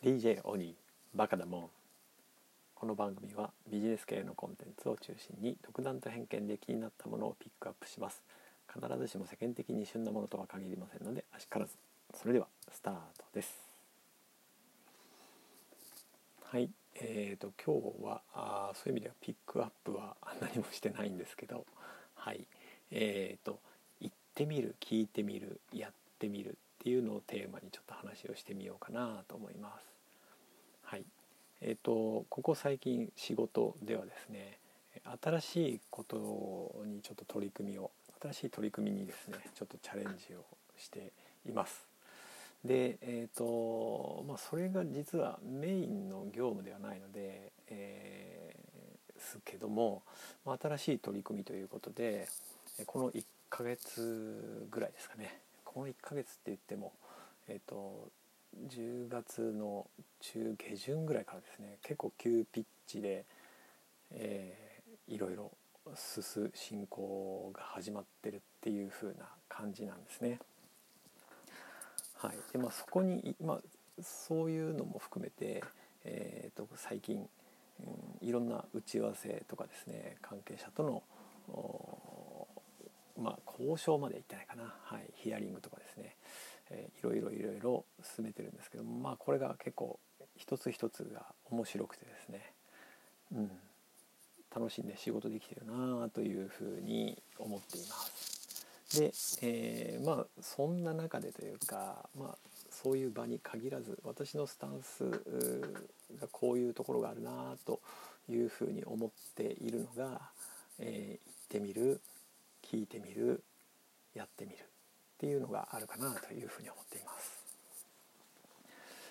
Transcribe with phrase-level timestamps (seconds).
[0.00, 0.74] DJ オニー
[1.18, 1.68] バカだもん。
[2.76, 8.22] この番組はビジネス系のコンテンツを中心に独断と偏見で気になったものをピックアップします。
[8.72, 11.72] 必ずしも世間的に旬なものとは限りませんのであしからず
[12.14, 13.58] それではスタートです。
[16.44, 16.70] はい。
[16.94, 21.66] えーと今日はあそういう意味ではピックアップは何もしてないんですけど。
[22.14, 22.46] はい。
[22.92, 23.58] えーと
[24.00, 26.56] 行ってみる聞いてみるやってみる。
[27.28, 29.86] テーマにちょっと話をしてみようかなと思います。
[30.82, 31.04] はい
[31.60, 34.58] えーと、ここ最近仕事ではですね
[35.22, 40.44] 新しいことにちょっと取り組みを新しい取り組みにですねちょっとチャレンジを
[40.76, 41.12] して
[41.46, 41.86] います。
[42.64, 50.02] でえっ、ー、とまあそれが実はメインの業務ではないので、えー、すけども、
[50.46, 52.28] まあ、新しい取り組みということで
[52.86, 56.92] この1ヶ月ぐらいですかねこの1ヶ月って言っても
[57.48, 58.10] えっ、と
[58.68, 59.86] 10月の
[60.20, 63.24] 中下旬ぐらいからですね結構急ピッチで、
[64.10, 65.52] えー、いろいろ
[65.94, 70.38] 進進行が始まってるっていう風な感じなんですね。
[72.14, 72.36] はい。
[72.52, 73.60] でまあ、そこに、まあ、
[74.02, 75.62] そういうのも含めて、
[76.04, 77.28] えーと、最近、
[77.80, 81.02] うん、いろんな打ち合わせとかですね関係者との
[83.16, 86.14] まあ、交渉までいってないかな、はい、ヒアリングとかですね、
[86.70, 87.84] えー、いろいろいろいろ
[88.16, 89.98] 進めてるんですけども、まあ、これが結構
[90.36, 92.52] 一つ一つが面白くてですね、
[93.32, 93.50] うん、
[94.54, 99.00] 楽しんで仕事できてるなというふうに思っています。
[99.00, 102.38] で、えー、まあそんな中でというか、まあ、
[102.70, 105.10] そういう場に限らず私のスタンス
[106.18, 107.80] がこういうところがあるなと
[108.28, 110.20] いうふうに思っているのが、
[110.78, 112.00] えー、行ってみる
[112.62, 113.42] 聞いてみる
[114.14, 114.58] やってみる。
[115.18, 117.38] っていうのがあるかなというふうに思っています。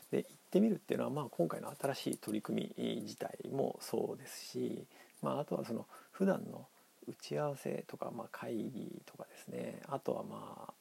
[0.09, 4.85] で行ってみるっていうのは、まあ、今回の新しい取り組み自体もそうですし、
[5.21, 6.65] まあ、あとはその普段の
[7.09, 10.73] 打ち合わせとか、まあ、会議とかですねあとはまあ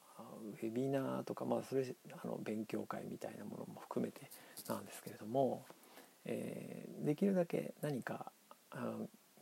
[0.61, 4.31] ウェビナーとか、まあ、それあの勉強会みたいなものも含めて
[4.69, 5.65] なんですけれども、
[6.23, 8.31] えー、できるだけ何か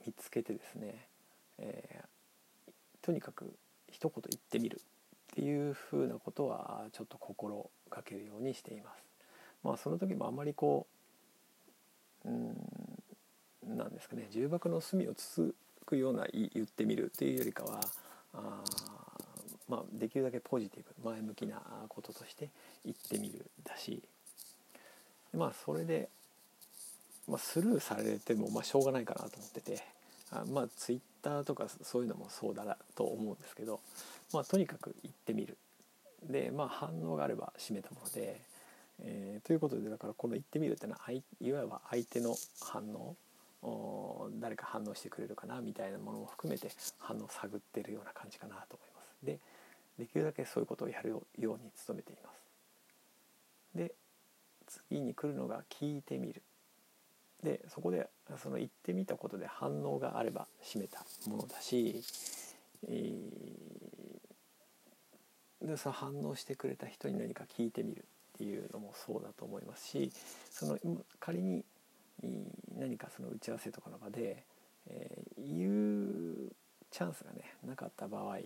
[0.04, 1.08] 見つけてですね、
[1.58, 2.04] え
[3.02, 3.54] とにかく
[3.92, 4.82] 一言言ってみる
[5.36, 9.04] っていうふうなことはちょっと心がけるようにしています。
[9.64, 10.88] まあその時もあまりこ
[12.24, 17.82] ううんなんですかね重箱の隅をつつくような言ってみるっていうよりかは
[18.34, 18.64] あ
[19.68, 22.50] まあできるだけポジティブ前向きなこととして
[22.86, 24.02] 言ってみるだし
[25.34, 26.10] まあそれで、
[27.28, 29.84] まあ、スルーされてもまあしょうがないかなと思ってて
[30.32, 33.82] あまあツイッターとかそういうのもそうだなと思うんですけど、
[34.32, 35.58] まあ、とにかく行ってみる
[36.30, 38.40] でまあ反応があれば締めたもので、
[39.02, 43.16] えー、ということでだからこの行ってみるっていうのはいわば相手の反応
[44.40, 46.70] 誰か反応してくれるかなみたいなものも含めて
[47.00, 49.26] 反応を探ってるような感じかなと思います。
[49.26, 49.40] で
[49.98, 53.78] できるだけそういうことをやるように努めています。
[53.78, 53.92] で
[54.68, 56.44] 次に来るのが聞いてみる
[57.46, 58.10] でそこで
[58.42, 62.04] その行ってみたことで反応があれば締めたものだし、
[62.90, 70.12] えー、でその反応してくれた人に何か聞いてみるっていうのもそうだと思いますし
[70.50, 70.78] その
[71.20, 71.64] 仮に
[72.78, 74.44] 何かその打ち合わせとかの場で、
[74.88, 76.52] えー、言う
[76.90, 78.40] チャンスがねなかった場合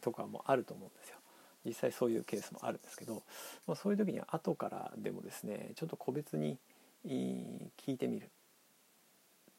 [0.00, 1.16] とかもあると思うんですよ。
[1.64, 3.22] 実際そういうケースもあるんですけど、
[3.68, 6.58] まあ、そういう時には後からでもですねちょっと個別に
[7.04, 8.30] 聞いてみる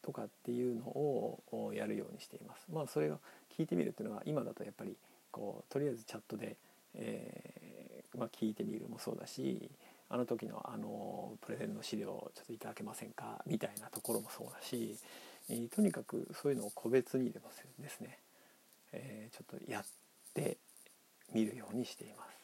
[0.01, 2.65] とかっていうのをやるようにしています。
[2.71, 3.19] まあそれを
[3.57, 4.95] 聞いてみるっていうのは今だとやっぱり
[5.31, 6.57] こうとりあえずチャットで、
[6.95, 9.69] えーまあ、聞いてみるもそうだし
[10.09, 14.95] あの時のあのプレゼンの資料ちょっといただけませんかみたいなところもそうだし、
[15.49, 17.49] えー、とにかくそういうのを個別にでも
[17.79, 18.19] ですね、
[18.91, 19.85] えー、ちょっとやっ
[20.35, 20.57] て
[21.33, 22.42] みるようにしています。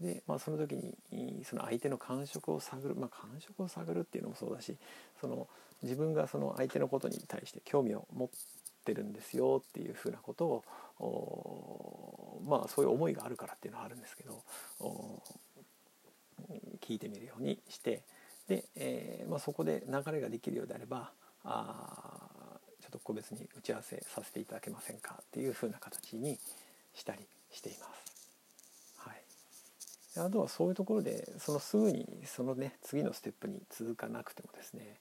[0.00, 0.74] で、まあ、その時
[1.12, 4.76] にその相手の感触を探る、まあ、感触を探るっていうのもそうだし
[5.20, 5.46] その
[5.82, 8.28] 自分がその相手のことに対して興味を持っ
[8.84, 10.64] てるんですよっていうふうなこと
[10.98, 14.42] をまあそういう思いがあるからっていうのはあるんですけど
[16.80, 18.02] 聞いてみるようにして
[18.48, 21.10] で、えーまあ、そこで流れができるようであれば
[21.44, 22.28] あ
[22.80, 26.38] ちょっと個別に打ち合わせさせていただけませんかっていうふうな形に
[26.94, 28.13] したりしています。
[30.16, 34.96] あとはそういうところでそのすぐにそのね次のステップに続かなくてもですね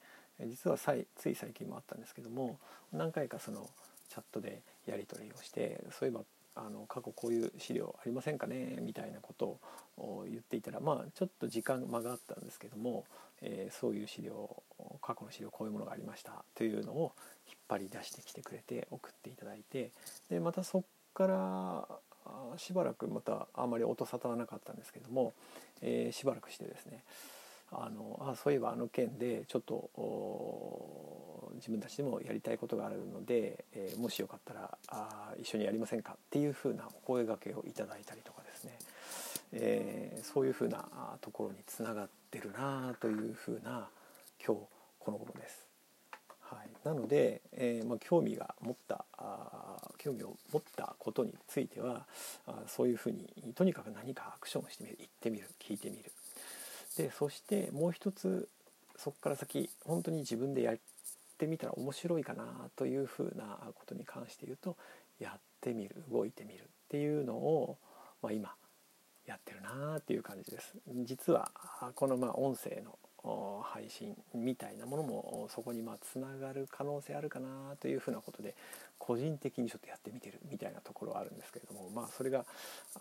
[0.48, 2.57] 実はさいつい最近もあったんですけども
[2.92, 3.69] 何回かその
[4.10, 6.21] チャットでやり取りをしてそういえば
[6.56, 9.57] あの過去こういう資料ありませんかねみたいなこと
[9.98, 13.06] を言っていたらまあちょっと時間間があったんですけども、
[13.42, 14.63] えー、そういう資料
[15.01, 17.13] 過去の資料こういうものがありましたというのを
[17.48, 19.92] 引っ張り出してきてくれて送っていただいて
[20.30, 21.88] でまたそこから
[22.57, 25.33] しばらくまたあまり音沙汰はなかったんですけども、
[25.81, 27.03] えー、しばらくしてですね
[27.71, 29.89] あのあそういえばあの件でちょっと
[31.55, 38.77] 自分たちでもやりたいことがあるので、えー、もしよかったらあ一緒にやりませんかっていうふうな声がけをいただいたりとかですね、
[39.53, 40.85] えー、そういうふうな
[41.21, 43.87] ところにつながってるなというふうな
[44.45, 44.61] 今日
[44.99, 45.63] この頃です。
[46.41, 49.72] はい、なので、えーまあ、興味が持ったあ
[50.03, 52.05] 興味を持ったことについては
[52.45, 56.11] あそういうふうにとにかく何かアクションしてみる言ってみる聞いてみる
[56.97, 58.50] でそしてもう一つ
[58.97, 60.77] そこから先本当に自分でやっ
[61.38, 62.44] てみたら面白いかな
[62.75, 64.75] というふうなことに関して言うと
[65.19, 67.77] やってみる動いてみるっていうのを、
[68.21, 68.53] まあ、今
[69.25, 70.73] やってるなっていう感じです。
[71.05, 71.50] 実は
[71.95, 72.97] このまあ音声の
[73.63, 78.53] 配信みたいなものもそこにまあつながる可能性あるかなというふうなことで
[79.05, 82.45] 個人的にちょっとやってみてるみたいなところはあるんですけれどもまあそれが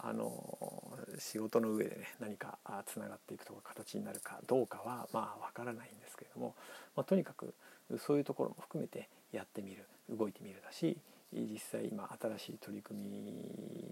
[0.00, 6.56] あの仕事の上でね何かつながっていくとか形になるかどうかはまあわからないんですけれども、
[6.96, 7.54] まあ、とにかく
[7.98, 10.96] そういうところも含めてやってみる動いてみるだし
[11.32, 13.00] 実際今新しい取り組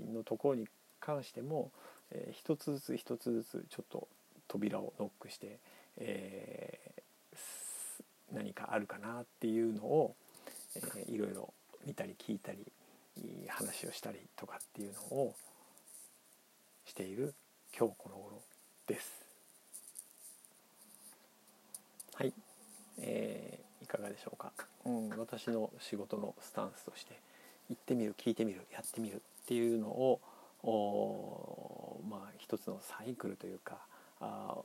[0.09, 0.69] みのところに
[0.99, 1.71] 関しても、
[2.11, 4.09] えー、一つずつ一つずつちょっと
[4.49, 5.59] 扉をノックして
[6.01, 10.15] えー、何かあるかなっていうのを、
[10.77, 11.53] えー、いろいろ
[11.87, 12.59] 見たり聞いたり
[13.49, 15.35] 話をしたりとかっていうのを
[16.85, 17.35] している
[17.77, 18.43] 今日この頃
[18.87, 19.21] です。
[22.15, 22.32] はい、
[22.99, 24.53] えー、いかがでしょうか、
[24.85, 27.15] うん、私の仕事のスタンスとして
[27.71, 30.21] 行ってみる聞いてみるやってみるっていうのを
[32.11, 33.79] まあ一つのサイクルというか
[34.21, 34.59] あ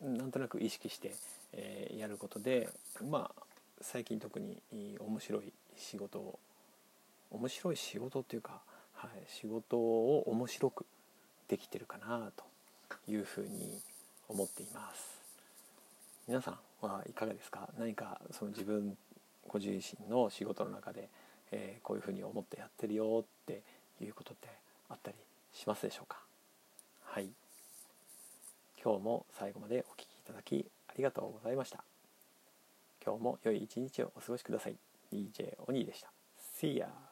[0.00, 1.14] なんとなく意識して、
[1.52, 2.68] えー、やることで
[3.10, 3.42] まあ
[3.80, 6.38] 最近特に面白い仕事を
[7.30, 8.60] 面白い仕事っていうか、
[8.94, 10.86] はい、仕事を面白く
[11.48, 12.44] できてるかなと
[13.08, 13.80] いうふうに
[14.28, 15.20] 思っています
[16.28, 17.68] 皆さんはいかがですか？
[17.78, 18.96] 何かその自分
[19.48, 21.08] ご自身の仕事の中で、
[21.50, 23.62] えー、こういうふうに思ってやってるよって
[24.00, 24.48] いうことって
[24.88, 25.16] あったり
[25.52, 26.18] しますでしょうか？
[27.04, 27.28] はい
[28.82, 31.84] 今日も最後までお聴きいただきありがとうございました。
[33.04, 34.89] 今日も良い一日をお過ごしください。
[35.12, 36.12] DJ 鬼でした。
[36.38, 37.09] See ya!